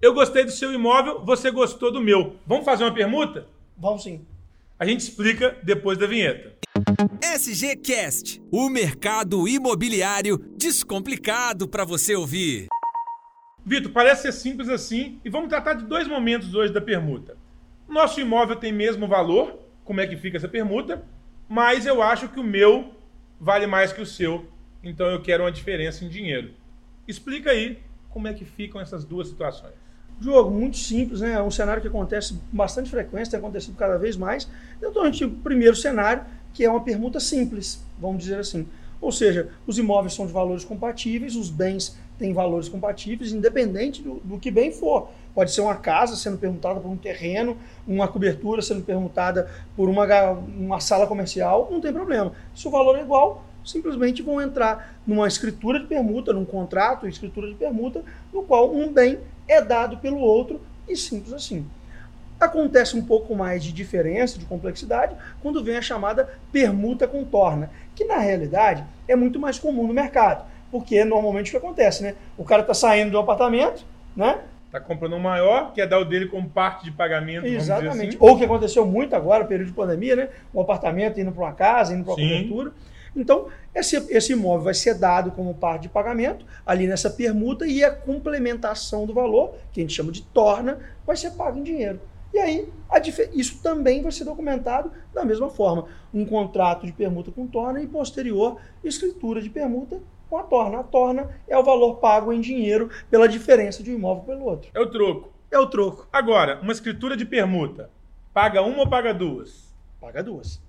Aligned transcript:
Eu 0.00 0.14
gostei 0.14 0.44
do 0.44 0.52
seu 0.52 0.72
imóvel, 0.72 1.24
você 1.24 1.50
gostou 1.50 1.90
do 1.90 2.00
meu. 2.00 2.36
Vamos 2.46 2.64
fazer 2.64 2.84
uma 2.84 2.94
permuta? 2.94 3.48
Vamos 3.76 4.04
sim. 4.04 4.24
A 4.78 4.86
gente 4.86 5.00
explica 5.00 5.58
depois 5.64 5.98
da 5.98 6.06
vinheta. 6.06 6.54
SGCast, 7.20 8.40
o 8.48 8.68
mercado 8.68 9.48
imobiliário 9.48 10.38
descomplicado 10.56 11.66
para 11.66 11.84
você 11.84 12.14
ouvir. 12.14 12.68
Vitor, 13.66 13.90
parece 13.90 14.22
ser 14.22 14.32
simples 14.32 14.68
assim 14.68 15.20
e 15.24 15.28
vamos 15.28 15.48
tratar 15.48 15.74
de 15.74 15.84
dois 15.84 16.06
momentos 16.06 16.54
hoje 16.54 16.72
da 16.72 16.80
permuta. 16.80 17.36
Nosso 17.88 18.20
imóvel 18.20 18.54
tem 18.54 18.72
mesmo 18.72 19.08
valor, 19.08 19.58
como 19.84 20.00
é 20.00 20.06
que 20.06 20.16
fica 20.16 20.36
essa 20.36 20.48
permuta, 20.48 21.04
mas 21.48 21.86
eu 21.86 22.00
acho 22.00 22.28
que 22.28 22.38
o 22.38 22.44
meu 22.44 22.94
vale 23.40 23.66
mais 23.66 23.92
que 23.92 24.00
o 24.00 24.06
seu, 24.06 24.46
então 24.80 25.08
eu 25.08 25.20
quero 25.20 25.42
uma 25.42 25.50
diferença 25.50 26.04
em 26.04 26.08
dinheiro. 26.08 26.52
Explica 27.08 27.50
aí 27.50 27.80
como 28.08 28.28
é 28.28 28.32
que 28.32 28.44
ficam 28.44 28.80
essas 28.80 29.04
duas 29.04 29.26
situações. 29.26 29.87
Jogo 30.20 30.50
muito 30.50 30.76
simples, 30.76 31.20
né? 31.20 31.34
É 31.34 31.42
um 31.42 31.50
cenário 31.50 31.80
que 31.80 31.88
acontece 31.88 32.38
bastante 32.52 32.90
frequência, 32.90 33.30
tem 33.30 33.38
acontecido 33.38 33.76
cada 33.76 33.96
vez 33.96 34.16
mais. 34.16 34.48
Então 34.78 35.02
a 35.02 35.06
gente 35.06 35.24
o 35.24 35.30
primeiro 35.30 35.76
cenário, 35.76 36.24
que 36.52 36.64
é 36.64 36.70
uma 36.70 36.80
permuta 36.80 37.20
simples, 37.20 37.80
vamos 38.00 38.24
dizer 38.24 38.40
assim. 38.40 38.66
Ou 39.00 39.12
seja, 39.12 39.48
os 39.66 39.78
imóveis 39.78 40.14
são 40.14 40.26
de 40.26 40.32
valores 40.32 40.64
compatíveis, 40.64 41.36
os 41.36 41.50
bens 41.50 41.96
têm 42.18 42.32
valores 42.32 42.68
compatíveis, 42.68 43.32
independente 43.32 44.02
do, 44.02 44.14
do 44.24 44.38
que 44.38 44.50
bem 44.50 44.72
for. 44.72 45.08
Pode 45.34 45.52
ser 45.52 45.60
uma 45.60 45.76
casa 45.76 46.16
sendo 46.16 46.36
permutada 46.36 46.80
por 46.80 46.90
um 46.90 46.96
terreno, 46.96 47.56
uma 47.86 48.08
cobertura 48.08 48.60
sendo 48.60 48.82
permutada 48.82 49.48
por 49.76 49.88
uma, 49.88 50.32
uma 50.32 50.80
sala 50.80 51.06
comercial, 51.06 51.68
não 51.70 51.80
tem 51.80 51.92
problema. 51.92 52.32
Se 52.56 52.66
o 52.66 52.72
valor 52.72 52.98
é 52.98 53.02
igual, 53.02 53.44
simplesmente 53.68 54.22
vão 54.22 54.40
entrar 54.40 54.94
numa 55.06 55.28
escritura 55.28 55.78
de 55.78 55.86
permuta, 55.86 56.32
num 56.32 56.44
contrato, 56.44 57.06
escritura 57.06 57.48
de 57.48 57.54
permuta, 57.54 58.02
no 58.32 58.42
qual 58.42 58.74
um 58.74 58.92
bem 58.92 59.18
é 59.46 59.60
dado 59.60 59.98
pelo 59.98 60.18
outro 60.18 60.60
e 60.88 60.96
simples 60.96 61.32
assim. 61.32 61.66
Acontece 62.40 62.96
um 62.96 63.04
pouco 63.04 63.34
mais 63.34 63.62
de 63.64 63.72
diferença, 63.72 64.38
de 64.38 64.44
complexidade, 64.44 65.14
quando 65.42 65.62
vem 65.62 65.76
a 65.76 65.82
chamada 65.82 66.28
permuta 66.52 67.06
contorna, 67.06 67.70
que 67.94 68.04
na 68.04 68.18
realidade 68.18 68.84
é 69.08 69.16
muito 69.16 69.40
mais 69.40 69.58
comum 69.58 69.86
no 69.86 69.92
mercado, 69.92 70.44
porque 70.70 71.04
normalmente 71.04 71.48
o 71.48 71.50
que 71.50 71.56
acontece, 71.56 72.02
né? 72.02 72.14
O 72.36 72.44
cara 72.44 72.62
está 72.62 72.72
saindo 72.74 73.10
do 73.10 73.18
apartamento, 73.18 73.84
né? 74.16 74.38
Está 74.66 74.78
comprando 74.78 75.16
um 75.16 75.18
maior, 75.18 75.72
quer 75.72 75.88
dar 75.88 75.98
o 75.98 76.04
dele 76.04 76.26
como 76.26 76.48
parte 76.48 76.84
de 76.84 76.92
pagamento. 76.92 77.46
Exatamente. 77.46 78.10
Assim. 78.10 78.18
Ou 78.20 78.34
o 78.34 78.38
que 78.38 78.44
aconteceu 78.44 78.86
muito 78.86 79.16
agora, 79.16 79.44
período 79.44 79.68
de 79.68 79.74
pandemia, 79.74 80.14
né? 80.14 80.28
Um 80.54 80.60
apartamento 80.60 81.18
indo 81.18 81.32
para 81.32 81.42
uma 81.42 81.52
casa, 81.52 81.94
indo 81.94 82.04
para 82.04 82.12
uma 82.12 82.22
cobertura. 82.22 82.72
Então, 83.14 83.48
esse, 83.74 83.96
esse 84.10 84.32
imóvel 84.32 84.64
vai 84.64 84.74
ser 84.74 84.94
dado 84.94 85.30
como 85.32 85.54
parte 85.54 85.82
de 85.82 85.88
pagamento 85.88 86.44
ali 86.66 86.86
nessa 86.86 87.10
permuta 87.10 87.66
e 87.66 87.82
a 87.84 87.90
complementação 87.90 89.06
do 89.06 89.14
valor, 89.14 89.54
que 89.72 89.80
a 89.80 89.82
gente 89.82 89.94
chama 89.94 90.12
de 90.12 90.22
torna, 90.22 90.78
vai 91.06 91.16
ser 91.16 91.32
pago 91.32 91.58
em 91.58 91.62
dinheiro. 91.62 92.00
E 92.32 92.38
aí, 92.38 92.68
isso 93.32 93.62
também 93.62 94.02
vai 94.02 94.12
ser 94.12 94.24
documentado 94.24 94.92
da 95.14 95.24
mesma 95.24 95.48
forma. 95.48 95.86
Um 96.12 96.24
contrato 96.26 96.86
de 96.86 96.92
permuta 96.92 97.30
com 97.30 97.46
torna 97.46 97.82
e 97.82 97.86
posterior 97.86 98.60
escritura 98.84 99.40
de 99.40 99.48
permuta 99.48 100.00
com 100.28 100.36
a 100.36 100.42
torna. 100.42 100.80
A 100.80 100.84
torna 100.84 101.30
é 101.48 101.56
o 101.56 101.64
valor 101.64 101.96
pago 101.96 102.32
em 102.32 102.40
dinheiro 102.40 102.90
pela 103.10 103.28
diferença 103.28 103.82
de 103.82 103.90
um 103.90 103.94
imóvel 103.94 104.24
pelo 104.24 104.44
outro. 104.44 104.70
É 104.74 104.80
o 104.80 104.90
troco. 104.90 105.32
É 105.50 105.58
o 105.58 105.66
troco. 105.66 106.06
Agora, 106.12 106.60
uma 106.60 106.72
escritura 106.72 107.16
de 107.16 107.24
permuta, 107.24 107.90
paga 108.34 108.60
uma 108.62 108.80
ou 108.80 108.88
paga 108.88 109.14
duas? 109.14 109.74
Paga 109.98 110.22
duas. 110.22 110.60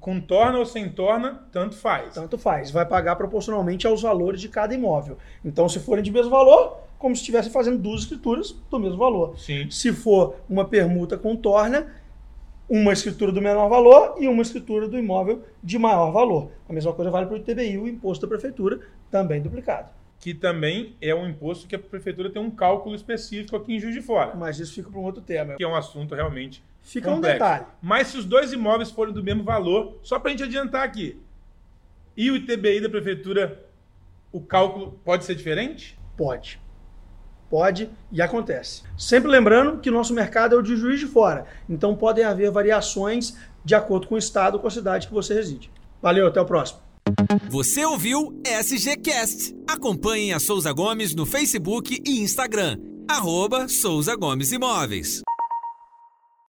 Com 0.00 0.20
torna 0.20 0.58
ou 0.58 0.66
sem 0.66 0.88
torna, 0.88 1.46
tanto 1.52 1.76
faz. 1.76 2.14
Tanto 2.14 2.36
faz. 2.36 2.70
Vai 2.70 2.84
pagar 2.84 3.16
proporcionalmente 3.16 3.86
aos 3.86 4.02
valores 4.02 4.40
de 4.40 4.48
cada 4.48 4.74
imóvel. 4.74 5.16
Então, 5.44 5.68
se 5.68 5.78
forem 5.78 6.02
de 6.02 6.10
mesmo 6.10 6.30
valor, 6.30 6.78
como 6.98 7.14
se 7.14 7.20
estivesse 7.20 7.48
fazendo 7.48 7.78
duas 7.78 8.02
escrituras 8.02 8.56
do 8.68 8.78
mesmo 8.80 8.98
valor. 8.98 9.38
Sim. 9.38 9.70
Se 9.70 9.92
for 9.92 10.34
uma 10.50 10.64
permuta 10.64 11.16
com 11.16 11.36
torna, 11.36 11.94
uma 12.68 12.92
escritura 12.92 13.32
do 13.32 13.40
menor 13.40 13.68
valor 13.68 14.16
e 14.18 14.28
uma 14.28 14.42
escritura 14.42 14.88
do 14.88 14.98
imóvel 14.98 15.42
de 15.62 15.78
maior 15.78 16.10
valor. 16.10 16.50
A 16.68 16.72
mesma 16.72 16.92
coisa 16.92 17.10
vale 17.10 17.26
para 17.26 17.36
o 17.36 17.38
ITBI, 17.38 17.78
o 17.78 17.88
imposto 17.88 18.26
da 18.26 18.28
prefeitura, 18.28 18.80
também 19.10 19.40
duplicado. 19.40 19.90
Que 20.20 20.34
também 20.34 20.96
é 21.00 21.14
um 21.14 21.28
imposto 21.28 21.66
que 21.66 21.76
a 21.76 21.78
prefeitura 21.78 22.30
tem 22.30 22.42
um 22.42 22.50
cálculo 22.50 22.94
específico 22.94 23.56
aqui 23.56 23.74
em 23.74 23.80
Juiz 23.80 23.94
de 23.94 24.02
Fora. 24.02 24.34
Mas 24.34 24.58
isso 24.58 24.74
fica 24.74 24.90
para 24.90 24.98
um 24.98 25.04
outro 25.04 25.22
tema. 25.22 25.54
Que 25.54 25.64
é 25.64 25.68
um 25.68 25.76
assunto 25.76 26.14
realmente 26.14 26.62
Fica 26.82 27.10
complexo. 27.10 27.36
um 27.36 27.38
detalhe. 27.38 27.66
Mas 27.82 28.08
se 28.08 28.18
os 28.18 28.24
dois 28.24 28.52
imóveis 28.52 28.90
forem 28.90 29.12
do 29.12 29.22
mesmo 29.22 29.44
valor, 29.44 29.98
só 30.02 30.18
para 30.18 30.28
a 30.28 30.30
gente 30.32 30.42
adiantar 30.42 30.82
aqui, 30.82 31.20
e 32.16 32.30
o 32.30 32.36
ITBI 32.36 32.80
da 32.80 32.88
prefeitura, 32.88 33.64
o 34.32 34.40
cálculo 34.40 34.98
pode 35.04 35.24
ser 35.24 35.34
diferente? 35.34 35.98
Pode. 36.16 36.60
Pode 37.48 37.88
e 38.10 38.20
acontece. 38.20 38.82
Sempre 38.96 39.30
lembrando 39.30 39.78
que 39.78 39.90
nosso 39.90 40.12
mercado 40.12 40.54
é 40.54 40.58
o 40.58 40.62
de 40.62 40.76
juiz 40.76 40.98
de 40.98 41.06
fora, 41.06 41.46
então 41.68 41.94
podem 41.94 42.24
haver 42.24 42.50
variações 42.50 43.38
de 43.64 43.74
acordo 43.74 44.06
com 44.06 44.14
o 44.14 44.18
estado 44.18 44.54
ou 44.54 44.60
com 44.60 44.66
a 44.66 44.70
cidade 44.70 45.06
que 45.06 45.14
você 45.14 45.34
reside. 45.34 45.70
Valeu, 46.02 46.26
até 46.26 46.40
o 46.40 46.44
próximo. 46.44 46.80
Você 47.50 47.84
ouviu 47.84 48.40
SGCast. 48.44 49.54
Acompanhe 49.68 50.32
a 50.32 50.38
Souza 50.38 50.72
Gomes 50.72 51.14
no 51.14 51.26
Facebook 51.26 52.00
e 52.06 52.20
Instagram. 52.20 52.78
Arroba 53.08 53.68
Souza 53.68 54.14
Gomes 54.16 54.52
Imóveis. 54.52 55.22